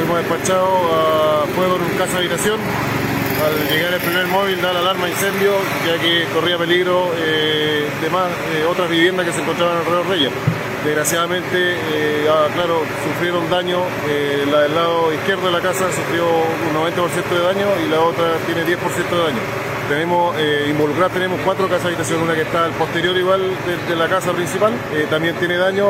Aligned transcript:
fuimos 0.00 0.18
despachados 0.18 0.68
a 0.68 1.42
ah, 1.42 1.46
fuego 1.54 1.76
en 1.76 1.82
un 1.82 1.98
casa 1.98 2.18
habitación. 2.18 2.58
Al 2.58 3.68
llegar 3.68 3.92
el 3.92 4.00
primer 4.00 4.26
móvil 4.28 4.60
da 4.60 4.72
la 4.72 4.80
alarma 4.80 5.06
de 5.06 5.12
incendio, 5.12 5.52
ya 5.86 6.00
que 6.00 6.24
corría 6.32 6.56
peligro 6.56 7.12
eh, 7.16 7.86
de 8.00 8.10
más 8.10 8.28
eh, 8.52 8.64
otras 8.64 8.88
viviendas 8.88 9.26
que 9.26 9.32
se 9.32 9.40
encontraban 9.40 9.78
alrededor 9.78 10.08
de 10.08 10.16
ella. 10.16 10.30
Desgraciadamente, 10.84 11.76
eh, 11.92 12.28
ah, 12.30 12.48
claro, 12.54 12.80
sufrieron 13.04 13.48
daño, 13.50 13.80
eh, 14.08 14.46
la 14.50 14.62
del 14.62 14.74
lado 14.74 15.12
izquierdo 15.12 15.46
de 15.46 15.52
la 15.52 15.60
casa 15.60 15.84
sufrió 15.92 16.24
un 16.24 16.74
90% 16.76 17.28
de 17.28 17.42
daño 17.42 17.66
y 17.84 17.90
la 17.90 18.00
otra 18.00 18.24
tiene 18.46 18.64
10% 18.64 19.10
de 19.10 19.22
daño. 19.22 19.42
Tenemos 19.90 20.36
eh, 20.38 20.68
involucradas 20.70 21.12
tenemos 21.12 21.40
cuatro 21.44 21.66
casas 21.66 21.82
de 21.82 21.88
habitación, 21.88 22.22
una 22.22 22.32
que 22.32 22.42
está 22.42 22.64
al 22.64 22.70
posterior 22.72 23.16
igual 23.16 23.42
de, 23.66 23.92
de 23.92 23.96
la 23.96 24.08
casa 24.08 24.32
principal, 24.32 24.72
eh, 24.94 25.08
también 25.10 25.34
tiene 25.34 25.56
daño, 25.56 25.88